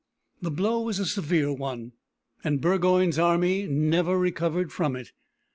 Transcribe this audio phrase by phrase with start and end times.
[0.41, 1.91] The blow was a severe one,
[2.43, 5.11] and Burgoyne's army never recovered from it.